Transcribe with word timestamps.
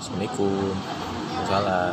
Assalamualaikum. 0.00 0.72
Salam. 1.44 1.88